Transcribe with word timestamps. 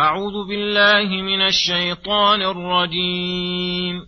أعوذ 0.00 0.48
بالله 0.48 1.22
من 1.22 1.46
الشيطان 1.46 2.42
الرجيم. 2.42 4.00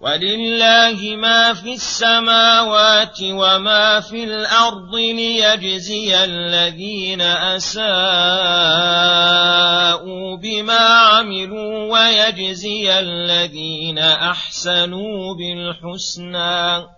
ولله 0.00 1.16
ما 1.16 1.54
في 1.54 1.72
السماوات 1.72 3.18
وما 3.22 4.00
في 4.00 4.24
الأرض 4.24 4.94
ليجزي 4.94 6.24
الذين 6.24 7.20
أساءوا 7.20 7.86
بما 10.36 10.88
عملوا 10.88 11.92
ويجزي 11.92 12.98
الذين 12.98 13.98
أحسنوا 13.98 15.34
بالحسنى. 15.34 16.97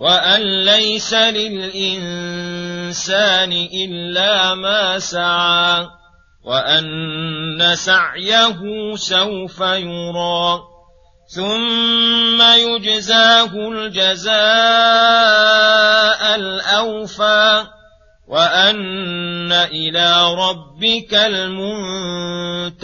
وأن 0.00 0.64
ليس 0.64 1.14
للإنسان 1.14 2.02
إلا 3.52 4.54
ما 4.54 4.98
سعى 4.98 5.86
وأن 6.44 7.74
سعيه 7.74 8.60
سوف 8.94 9.60
يرى 9.60 10.60
ثم 11.34 12.42
يجزاه 12.42 13.68
الجزاء 13.68 14.34
الأوفى 16.34 17.66
وأن 18.28 19.52
إلى 19.52 20.34
ربك 20.34 21.14
المنتهى. 21.14 22.74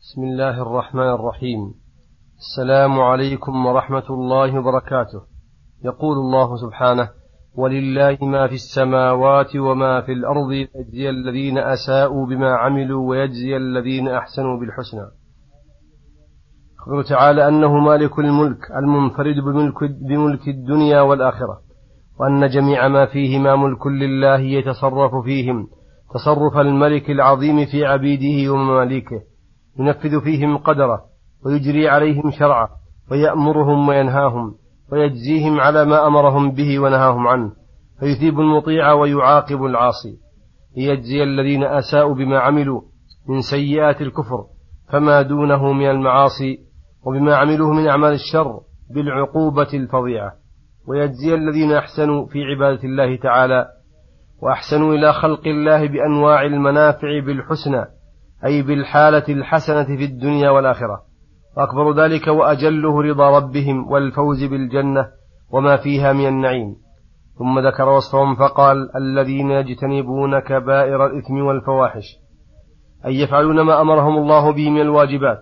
بسم 0.00 0.22
الله 0.22 0.62
الرحمن 0.62 1.08
الرحيم. 1.14 1.77
السلام 2.38 3.00
عليكم 3.00 3.66
ورحمة 3.66 4.10
الله 4.10 4.58
وبركاته. 4.58 5.20
يقول 5.84 6.16
الله 6.16 6.56
سبحانه 6.56 7.08
ولله 7.54 8.18
ما 8.22 8.46
في 8.46 8.54
السماوات 8.54 9.56
وما 9.56 10.00
في 10.00 10.12
الأرض 10.12 10.52
يجزي 10.52 11.10
الذين 11.10 11.58
أساءوا 11.58 12.26
بما 12.26 12.56
عملوا 12.56 13.08
ويجزي 13.08 13.56
الذين 13.56 14.08
أحسنوا 14.08 14.60
بالحسنى. 14.60 15.06
أخبر 16.80 17.02
تعالى 17.02 17.48
أنه 17.48 17.78
مالك 17.78 18.18
الملك 18.18 18.58
المنفرد 18.82 19.36
بملك, 19.36 19.84
بملك 19.84 20.48
الدنيا 20.48 21.00
والآخرة 21.00 21.60
وأن 22.20 22.48
جميع 22.48 22.88
ما 22.88 23.06
فيهما 23.06 23.56
ملك 23.56 23.86
لله 23.86 24.38
يتصرف 24.38 25.24
فيهم 25.24 25.68
تصرف 26.14 26.56
الملك 26.56 27.10
العظيم 27.10 27.66
في 27.66 27.84
عبيده 27.84 28.52
ومماليكه 28.52 29.22
ينفذ 29.78 30.20
فيهم 30.20 30.58
قدره 30.58 31.17
ويجري 31.46 31.88
عليهم 31.88 32.30
شرعه 32.30 32.68
ويأمرهم 33.10 33.88
وينهاهم 33.88 34.54
ويجزيهم 34.92 35.60
على 35.60 35.84
ما 35.84 36.06
أمرهم 36.06 36.50
به 36.50 36.78
ونهاهم 36.78 37.26
عنه 37.26 37.52
فيثيب 38.00 38.40
المطيع 38.40 38.92
ويعاقب 38.92 39.64
العاصي. 39.64 40.18
ليجزي 40.76 41.22
الذين 41.22 41.64
أساءوا 41.64 42.14
بما 42.14 42.38
عملوا 42.38 42.80
من 43.28 43.40
سيئات 43.40 44.02
الكفر 44.02 44.44
فما 44.88 45.22
دونه 45.22 45.72
من 45.72 45.90
المعاصي 45.90 46.58
وبما 47.06 47.36
عملوه 47.36 47.72
من 47.72 47.88
أعمال 47.88 48.12
الشر 48.12 48.60
بالعقوبة 48.94 49.68
الفظيعة. 49.74 50.32
ويجزي 50.88 51.34
الذين 51.34 51.72
أحسنوا 51.72 52.26
في 52.26 52.44
عبادة 52.44 52.84
الله 52.84 53.16
تعالى 53.16 53.68
وأحسنوا 54.42 54.94
إلى 54.94 55.12
خلق 55.12 55.46
الله 55.46 55.88
بأنواع 55.88 56.42
المنافع 56.42 57.20
بالحسنى 57.26 57.84
أي 58.44 58.62
بالحالة 58.62 59.24
الحسنة 59.28 59.84
في 59.84 60.04
الدنيا 60.04 60.50
والآخرة. 60.50 61.07
وأكبر 61.58 62.02
ذلك 62.02 62.26
وأجله 62.26 63.02
رضا 63.02 63.38
ربهم 63.38 63.90
والفوز 63.92 64.44
بالجنة 64.44 65.08
وما 65.50 65.76
فيها 65.76 66.12
من 66.12 66.26
النعيم. 66.26 66.76
ثم 67.38 67.58
ذكر 67.58 67.88
وصفهم 67.88 68.34
فقال 68.36 68.96
الذين 68.96 69.50
يجتنبون 69.50 70.38
كبائر 70.38 71.06
الإثم 71.06 71.34
والفواحش 71.34 72.04
أي 73.06 73.20
يفعلون 73.20 73.60
ما 73.60 73.80
أمرهم 73.80 74.16
الله 74.16 74.52
به 74.52 74.70
من 74.70 74.80
الواجبات 74.80 75.38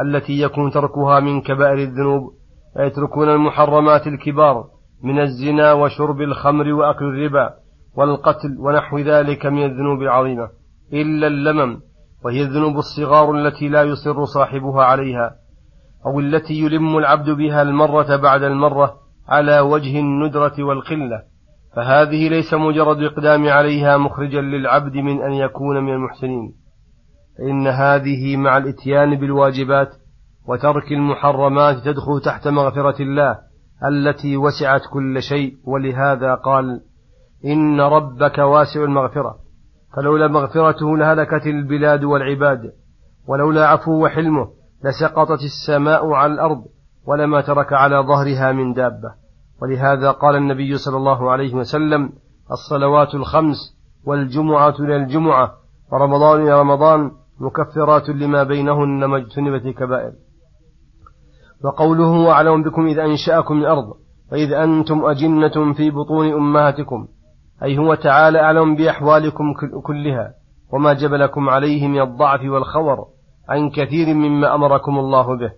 التي 0.00 0.40
يكون 0.40 0.70
تركها 0.70 1.20
من 1.20 1.40
كبائر 1.40 1.78
الذنوب 1.78 2.32
ويتركون 2.76 3.28
المحرمات 3.28 4.06
الكبار 4.06 4.64
من 5.02 5.20
الزنا 5.20 5.72
وشرب 5.72 6.20
الخمر 6.20 6.72
وأكل 6.72 7.04
الربا 7.04 7.54
والقتل 7.96 8.56
ونحو 8.58 8.98
ذلك 8.98 9.46
من 9.46 9.64
الذنوب 9.64 10.02
العظيمة 10.02 10.48
إلا 10.92 11.26
اللمم 11.26 11.80
وهي 12.24 12.42
الذنوب 12.42 12.76
الصغار 12.76 13.34
التي 13.34 13.68
لا 13.68 13.82
يصر 13.82 14.24
صاحبها 14.24 14.84
عليها. 14.84 15.36
أو 16.06 16.20
التي 16.20 16.54
يلم 16.54 16.98
العبد 16.98 17.30
بها 17.30 17.62
المرة 17.62 18.16
بعد 18.16 18.42
المرة 18.42 18.94
على 19.28 19.60
وجه 19.60 20.00
الندرة 20.00 20.54
والقلة 20.58 21.22
فهذه 21.76 22.28
ليس 22.28 22.54
مجرد 22.54 23.02
إقدام 23.02 23.48
عليها 23.48 23.96
مخرجا 23.96 24.40
للعبد 24.40 24.96
من 24.96 25.22
أن 25.22 25.32
يكون 25.32 25.84
من 25.84 25.92
المحسنين. 25.92 26.54
فإن 27.38 27.66
هذه 27.66 28.36
مع 28.36 28.56
الإتيان 28.56 29.14
بالواجبات 29.14 29.88
وترك 30.48 30.92
المحرمات 30.92 31.76
تدخل 31.84 32.20
تحت 32.24 32.48
مغفرة 32.48 33.02
الله 33.02 33.38
التي 33.88 34.36
وسعت 34.36 34.80
كل 34.92 35.22
شيء 35.22 35.54
ولهذا 35.64 36.34
قال 36.34 36.80
إن 37.44 37.80
ربك 37.80 38.38
واسع 38.38 38.84
المغفرة. 38.84 39.38
فلولا 39.96 40.28
مغفرته 40.28 40.96
لهلكت 40.96 41.46
البلاد 41.46 42.04
والعباد 42.04 42.72
ولولا 43.28 43.68
عفو 43.68 44.04
وحلمه 44.04 44.57
لسقطت 44.84 45.42
السماء 45.42 46.10
على 46.10 46.32
الأرض 46.32 46.64
ولما 47.06 47.40
ترك 47.40 47.72
على 47.72 47.96
ظهرها 47.96 48.52
من 48.52 48.72
دابة. 48.72 49.14
ولهذا 49.62 50.10
قال 50.10 50.36
النبي 50.36 50.78
صلى 50.78 50.96
الله 50.96 51.30
عليه 51.30 51.54
وسلم 51.54 52.12
الصلوات 52.50 53.14
الخمس 53.14 53.56
والجمعة 54.06 54.74
إلى 54.80 54.96
الجمعة 54.96 55.52
ورمضان 55.92 56.42
إلى 56.42 56.60
رمضان 56.60 57.10
مكفرات 57.40 58.08
لما 58.08 58.42
بينهن 58.42 59.04
ما 59.04 59.16
اجتنبت 59.16 59.66
الكبائر. 59.66 60.12
وقوله 61.64 62.30
أعلم 62.30 62.62
بكم 62.62 62.86
إذ 62.86 62.98
أنشأكم 62.98 63.58
الأرض 63.58 63.92
وإذ 64.32 64.52
أنتم 64.52 65.04
أجنة 65.04 65.72
في 65.74 65.90
بطون 65.90 66.32
أمهاتكم. 66.32 67.08
أي 67.62 67.78
هو 67.78 67.94
تعالى 67.94 68.40
أعلم 68.40 68.76
بأحوالكم 68.76 69.54
كلها 69.82 70.34
وما 70.72 70.92
جبلكم 70.92 71.48
عليه 71.48 71.88
من 71.88 72.00
الضعف 72.00 72.40
والخور. 72.44 73.17
عن 73.48 73.70
كثير 73.70 74.14
مما 74.14 74.54
أمركم 74.54 74.98
الله 74.98 75.36
به 75.36 75.52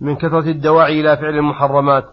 من 0.00 0.16
كثرة 0.16 0.50
الدواعي 0.50 1.00
إلى 1.00 1.16
فعل 1.16 1.34
المحرمات 1.34 2.04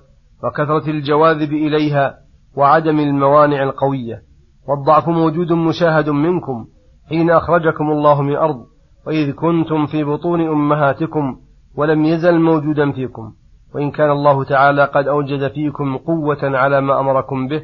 وكثرة 0.43 0.89
الجواذب 0.89 1.53
إليها 1.53 2.17
وعدم 2.57 2.99
الموانع 2.99 3.63
القوية. 3.63 4.21
والضعف 4.67 5.07
موجود 5.09 5.51
مشاهد 5.51 6.09
منكم 6.09 6.65
حين 7.09 7.31
أخرجكم 7.31 7.91
الله 7.91 8.21
من 8.21 8.31
الأرض 8.31 8.65
وإذ 9.07 9.31
كنتم 9.31 9.85
في 9.85 10.03
بطون 10.03 10.47
أمهاتكم 10.47 11.37
ولم 11.75 12.05
يزل 12.05 12.39
موجودا 12.39 12.91
فيكم. 12.91 13.33
وإن 13.75 13.91
كان 13.91 14.11
الله 14.11 14.43
تعالى 14.43 14.85
قد 14.85 15.07
أوجد 15.07 15.47
فيكم 15.47 15.97
قوة 15.97 16.37
على 16.43 16.81
ما 16.81 16.99
أمركم 16.99 17.47
به 17.47 17.61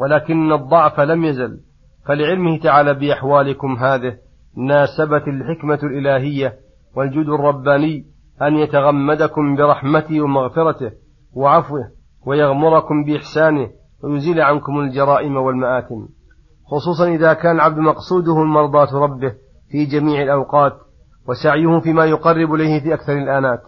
ولكن 0.00 0.52
الضعف 0.52 1.00
لم 1.00 1.24
يزل. 1.24 1.60
فلعلمه 2.06 2.58
تعالى 2.58 2.94
بأحوالكم 2.94 3.76
هذه 3.76 4.16
ناسبت 4.56 5.28
الحكمة 5.28 5.78
الإلهية 5.82 6.54
والجود 6.96 7.28
الرباني 7.28 8.06
أن 8.42 8.56
يتغمدكم 8.56 9.56
برحمته 9.56 10.20
ومغفرته 10.20 10.90
وعفوه 11.32 11.90
ويغمركم 12.26 13.04
بإحسانه 13.04 13.70
ويزيل 14.04 14.40
عنكم 14.40 14.80
الجرائم 14.80 15.36
والمآثم. 15.36 16.06
خصوصا 16.66 17.08
إذا 17.08 17.32
كان 17.32 17.56
العبد 17.56 17.78
مقصوده 17.78 18.44
مرضاة 18.44 18.94
ربه 18.94 19.32
في 19.70 19.84
جميع 19.84 20.22
الأوقات 20.22 20.72
وسعيه 21.28 21.80
فيما 21.80 22.04
يقرب 22.04 22.54
إليه 22.54 22.80
في 22.80 22.94
أكثر 22.94 23.12
الآنات 23.12 23.60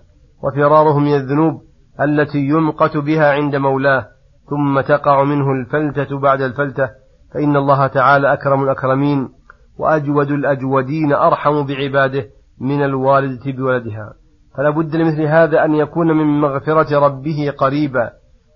وفراره 0.42 0.98
من 0.98 1.14
الذنوب 1.14 1.62
التي 2.00 2.38
يمقت 2.38 2.96
بها 2.96 3.32
عند 3.32 3.56
مولاه 3.56 4.08
ثم 4.50 4.80
تقع 4.80 5.25
منه 5.25 5.52
الفلتة 5.52 6.18
بعد 6.18 6.40
الفلتة 6.40 6.90
فإن 7.34 7.56
الله 7.56 7.86
تعالى 7.86 8.32
أكرم 8.32 8.62
الأكرمين 8.62 9.28
وأجود 9.78 10.30
الأجودين 10.30 11.12
أرحم 11.12 11.66
بعباده 11.66 12.25
من 12.60 12.84
الوالدة 12.84 13.52
بولدها. 13.52 14.14
فلا 14.56 14.70
بد 14.70 14.96
لمثل 14.96 15.22
هذا 15.22 15.64
أن 15.64 15.75
يكون 15.75 16.06
من 16.06 16.40
مغفرة 16.40 16.99
ربه 16.99 17.52
قريبا 17.58 18.10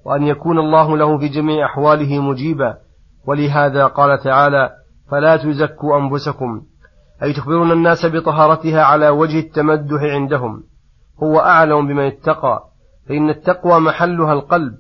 وأن 0.07 0.23
يكون 0.23 0.59
الله 0.59 0.97
له 0.97 1.19
في 1.19 1.29
جميع 1.29 1.67
أحواله 1.67 2.21
مجيبا. 2.21 2.77
ولهذا 3.27 3.87
قال 3.87 4.19
تعالى 4.19 4.71
فلا 5.11 5.37
تزكوا 5.37 5.99
أنفسكم. 5.99 6.63
أي 7.23 7.33
تخبرون 7.33 7.73
الناس 7.73 8.07
بطهارتها 8.07 8.83
على 8.83 9.09
وجه 9.09 9.39
التمدح 9.39 10.03
عندهم. 10.03 10.63
هو 11.23 11.41
أعلم 11.41 11.87
بمن 11.87 12.07
اتقى. 12.07 12.61
فإن 13.09 13.31
التقوى 13.31 13.81
محلها 13.81 14.33
القلب. 14.33 14.73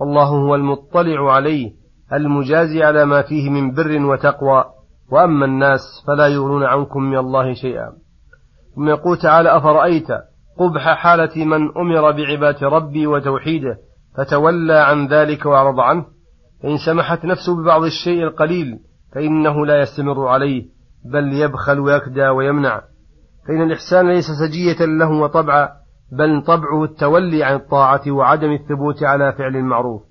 والله 0.00 0.24
هو 0.24 0.54
المطلع 0.54 1.32
عليه 1.32 1.72
المجازي 2.12 2.82
على 2.82 3.04
ما 3.04 3.22
فيه 3.22 3.50
من 3.50 3.74
بر 3.74 4.06
وتقوى. 4.06 4.64
وأما 5.10 5.44
الناس 5.44 5.80
فلا 6.06 6.26
يغنون 6.26 6.64
عنكم 6.64 7.02
من 7.02 7.18
الله 7.18 7.54
شيئا. 7.54 8.03
ثم 8.76 8.88
يقول 8.88 9.18
تعالى 9.18 9.56
أفرأيت 9.56 10.06
قبح 10.58 10.94
حالة 10.94 11.44
من 11.44 11.76
أمر 11.76 12.10
بعبادة 12.10 12.68
ربي 12.68 13.06
وتوحيده 13.06 13.78
فتولى 14.16 14.78
عن 14.78 15.06
ذلك 15.08 15.46
وأعرض 15.46 15.80
عنه؟ 15.80 16.04
فإن 16.62 16.76
سمحت 16.86 17.24
نفسه 17.24 17.56
ببعض 17.56 17.82
الشيء 17.82 18.22
القليل 18.22 18.78
فإنه 19.14 19.66
لا 19.66 19.80
يستمر 19.80 20.26
عليه 20.26 20.64
بل 21.12 21.32
يبخل 21.32 21.80
ويكدى 21.80 22.28
ويمنع. 22.28 22.82
فإن 23.48 23.62
الإحسان 23.62 24.08
ليس 24.08 24.24
سجية 24.24 24.86
له 24.86 25.10
وطبعا 25.10 25.68
بل 26.12 26.42
طبعه 26.42 26.84
التولي 26.84 27.44
عن 27.44 27.54
الطاعة 27.54 28.02
وعدم 28.10 28.52
الثبوت 28.52 29.02
على 29.02 29.32
فعل 29.32 29.56
المعروف. 29.56 30.02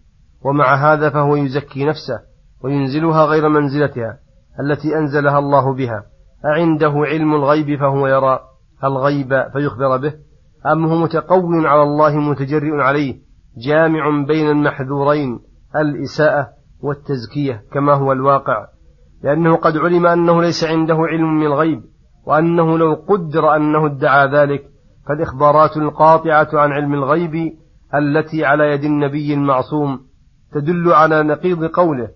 ومع 0.46 0.76
هذا 0.76 1.10
فهو 1.10 1.36
يزكي 1.36 1.86
نفسه 1.86 2.20
وينزلها 2.64 3.26
غير 3.26 3.50
منزلتها 3.50 4.18
التي 4.60 4.98
أنزلها 4.98 5.40
الله 5.40 5.74
بها. 5.74 6.04
أعنده 6.46 6.94
علم 6.96 7.36
الغيب 7.36 7.80
فهو 7.80 8.08
يرى. 8.08 8.40
الغيب 8.84 9.44
فيخبر 9.54 9.98
به. 9.98 10.14
أم 10.72 10.86
هو 10.86 10.96
متقو 10.96 11.52
على 11.54 11.84
الله 11.84 12.20
متجرئ 12.20 12.76
عليه 12.76 13.16
جامع 13.58 14.26
بين 14.28 14.50
المحذورين 14.50 15.40
الإساءة 15.76 16.50
والتزكية 16.82 17.64
كما 17.72 17.94
هو 17.94 18.12
الواقع. 18.12 18.68
لأنه 19.24 19.56
قد 19.56 19.78
علم 19.78 20.06
أنه 20.06 20.42
ليس 20.42 20.64
عنده 20.64 20.96
علم 20.96 21.40
من 21.40 21.46
الغيب 21.46 21.82
وأنه 22.26 22.78
لو 22.78 22.94
قدر 22.94 23.56
أنه 23.56 23.86
ادعى 23.86 24.28
ذلك 24.28 24.64
فالإخبارات 25.08 25.78
القاطعة 25.78 26.50
عن 26.54 26.72
علم 26.72 26.94
الغيب 26.94 27.54
التي 27.96 28.46
على 28.46 28.64
يد 28.64 28.84
النبي 28.84 29.34
المعصوم 29.34 30.00
تدل 30.54 30.94
على 30.94 31.24
نقيض 31.24 31.66
قوله 31.66 32.10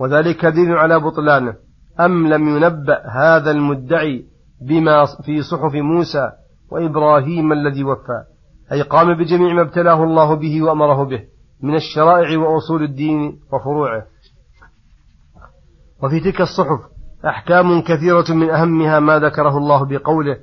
وذلك 0.00 0.46
دليل 0.46 0.72
على 0.72 1.00
بطلانه. 1.00 1.54
أم 2.00 2.26
لم 2.26 2.48
ينبأ 2.48 3.02
هذا 3.08 3.50
المدعي 3.50 4.26
بما 4.68 5.04
في 5.24 5.42
صحف 5.42 5.74
موسى 5.74 6.30
وإبراهيم 6.70 7.52
الذي 7.52 7.84
وفى 7.84 8.24
أي 8.72 8.82
قام 8.82 9.18
بجميع 9.18 9.54
ما 9.54 9.62
ابتلاه 9.62 10.04
الله 10.04 10.34
به 10.34 10.62
وأمره 10.62 11.04
به 11.04 11.22
من 11.62 11.74
الشرائع 11.74 12.38
وأصول 12.38 12.82
الدين 12.82 13.40
وفروعه. 13.52 14.02
وفي 16.02 16.20
تلك 16.20 16.40
الصحف 16.40 16.80
أحكام 17.26 17.80
كثيرة 17.82 18.24
من 18.30 18.50
أهمها 18.50 19.00
ما 19.00 19.18
ذكره 19.18 19.58
الله 19.58 19.84
بقوله 19.84 20.36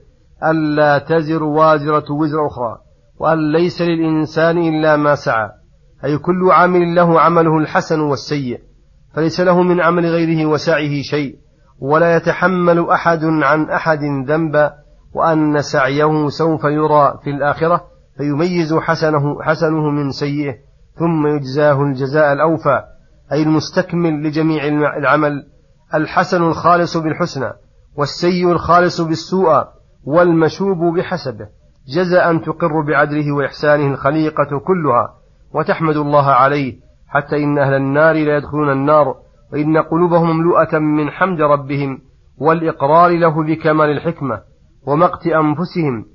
ألا 0.44 0.98
تزر 0.98 1.44
وازرة 1.44 2.12
وزر 2.12 2.48
أخرى 2.48 2.78
وأن 3.20 3.52
ليس 3.52 3.82
للإنسان 3.82 4.58
إلا 4.58 4.98
ما 4.98 5.16
سعى 5.16 5.50
أي 6.06 6.18
كل 6.18 6.52
عامل 6.52 6.96
له 6.96 7.20
عمله 7.22 7.58
الحسن 7.58 8.00
والسيء 8.00 8.60
فليس 9.14 9.40
له 9.40 9.62
من 9.64 9.82
عمل 9.82 10.06
غيره 10.06 10.46
وسعيه 10.46 11.02
شيء. 11.02 11.36
ولا 11.82 12.16
يتحمل 12.16 12.90
أحد 12.90 13.24
عن 13.24 13.70
أحد 13.70 14.00
ذنبا 14.28 14.74
وأن 15.14 15.62
سعيه 15.62 16.28
سوف 16.28 16.64
يرى 16.64 17.20
في 17.24 17.30
الآخرة 17.30 17.82
فيميز 18.18 18.74
حسنه, 18.74 19.44
حسنه 19.44 19.90
من 19.90 20.12
سيئه 20.12 20.56
ثم 21.00 21.28
يجزاه 21.28 21.84
الجزاء 21.84 22.34
الأوفى. 22.34 22.84
أي 23.32 23.44
المستكمل 23.44 24.24
لجميع 24.24 24.66
العمل. 24.98 25.46
الحسن 25.94 26.44
الخالص 26.44 26.98
بالحسنى 26.98 27.54
والسيء 27.96 28.52
الخالص 28.52 29.02
بالسوء 29.02 29.64
والمشوب 30.04 30.78
بحسبه. 30.98 31.48
جزاء 31.96 32.38
تقر 32.38 32.82
بعدله 32.88 33.32
وإحسانه 33.32 33.94
الخليقة 33.94 34.60
كلها 34.68 35.14
وتحمد 35.54 35.96
الله 35.96 36.26
عليه 36.26 36.80
حتى 37.08 37.44
إن 37.44 37.58
أهل 37.60 37.74
النار 37.74 38.16
لا 38.16 38.38
يدخلون 38.38 38.72
النار. 38.72 39.16
وإن 39.54 39.78
قلوبهم 39.78 40.30
مملوءة 40.30 40.80
من 40.80 41.10
حمد 41.10 41.42
ربهم 41.42 42.02
والإقرار 42.38 43.12
له 43.12 43.44
بكمال 43.44 43.90
الحكمة 43.90 44.42
ومقت 44.88 45.28
أنفسهم 45.28 46.06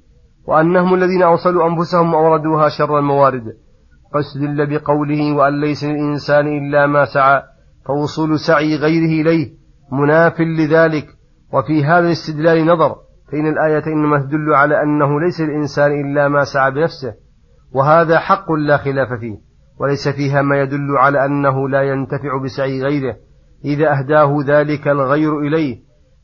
وأنهم 0.46 0.94
الذين 0.94 1.22
أوصلوا 1.22 1.68
أنفسهم 1.68 2.14
وأوردوها 2.14 2.68
شر 2.68 2.98
الموارد. 2.98 3.44
فاستدل 4.14 4.66
بقوله 4.66 5.36
وأن 5.36 5.60
ليس 5.60 5.84
للإنسان 5.84 6.46
إلا 6.46 6.86
ما 6.86 7.04
سعى 7.04 7.42
فوصول 7.86 8.38
سعي 8.38 8.76
غيره 8.76 9.22
إليه 9.22 9.52
مناف 9.92 10.40
لذلك. 10.40 11.06
وفي 11.52 11.84
هذا 11.84 12.06
الاستدلال 12.06 12.66
نظر 12.66 12.96
فإن 13.32 13.46
الآية 13.46 13.86
إنما 13.86 14.18
تدل 14.18 14.54
على 14.54 14.82
أنه 14.82 15.20
ليس 15.20 15.40
للإنسان 15.40 15.92
إلا 15.92 16.28
ما 16.28 16.44
سعى 16.44 16.70
بنفسه 16.70 17.14
وهذا 17.74 18.18
حق 18.18 18.52
لا 18.52 18.76
خلاف 18.76 19.08
فيه. 19.20 19.38
وليس 19.80 20.08
فيها 20.08 20.42
ما 20.42 20.60
يدل 20.60 20.96
على 20.96 21.24
أنه 21.26 21.68
لا 21.68 21.82
ينتفع 21.82 22.42
بسعي 22.44 22.82
غيره 22.82 23.16
إذا 23.64 23.98
أهداه 23.98 24.36
ذلك 24.46 24.88
الغير 24.88 25.38
إليه 25.38 25.78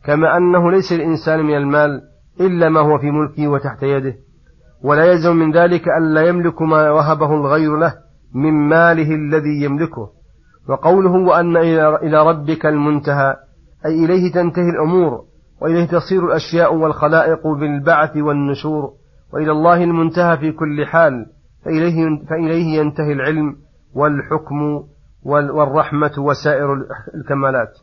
كما 0.05 0.37
أنه 0.37 0.71
ليس 0.71 0.93
للإنسان 0.93 1.41
من 1.41 1.57
المال 1.57 2.03
إلا 2.41 2.69
ما 2.69 2.81
هو 2.81 2.99
في 2.99 3.11
ملكه 3.11 3.49
وتحت 3.49 3.83
يده. 3.83 4.15
ولا 4.83 5.05
يلزم 5.05 5.37
من 5.37 5.53
ذلك 5.53 5.89
أن 5.89 6.15
لا 6.15 6.23
يملك 6.29 6.63
ما 6.63 6.91
وهبه 6.91 7.35
الغير 7.35 7.77
له 7.77 7.95
من 8.35 8.69
ماله 8.69 9.15
الذي 9.15 9.63
يملكه. 9.63 10.11
وقوله 10.69 11.11
وأن 11.11 11.57
إلى 12.03 12.27
ربك 12.27 12.67
المنتهى 12.67 13.37
أي 13.87 14.05
إليه 14.05 14.33
تنتهي 14.33 14.71
الأمور 14.71 15.25
وإليه 15.63 15.85
تصير 15.85 16.27
الأشياء 16.27 16.75
والخلائق 16.75 17.47
بالبعث 17.47 18.17
والنشور 18.17 18.93
وإلى 19.33 19.53
الله 19.53 19.85
المنتهى 19.85 20.39
في 20.39 20.53
كل 20.53 20.87
حال. 20.87 21.27
فإليه, 21.65 22.27
فإليه 22.31 22.79
ينتهي 22.79 23.13
العلم 23.13 23.57
والحكم 23.95 24.85
والرحمة 25.25 26.13
وسائر 26.19 26.75
الكمالات. 27.15 27.79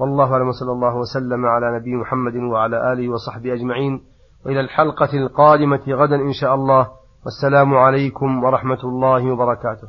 والله 0.00 0.32
أعلم 0.32 0.52
صلى 0.52 0.72
الله 0.72 0.96
وسلم 0.96 1.46
على 1.46 1.78
نبي 1.78 1.96
محمد 1.96 2.36
وعلى 2.36 2.92
آله 2.92 3.08
وصحبه 3.08 3.54
أجمعين. 3.54 4.00
وإلى 4.46 4.60
الحلقة 4.60 5.18
القادمة 5.18 5.82
غدا 5.88 6.16
إن 6.16 6.32
شاء 6.32 6.54
الله. 6.54 6.88
والسلام 7.24 7.74
عليكم 7.74 8.44
ورحمة 8.44 8.80
الله 8.84 9.32
وبركاته. 9.32 9.88